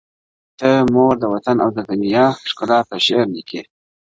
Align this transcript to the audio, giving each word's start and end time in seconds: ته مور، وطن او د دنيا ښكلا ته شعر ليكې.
ته 0.59 0.69
مور، 0.93 1.13
وطن 1.33 1.57
او 1.63 1.69
د 1.77 1.79
دنيا 1.89 2.25
ښكلا 2.49 2.79
ته 2.89 2.95
شعر 3.05 3.27
ليكې. 3.35 3.61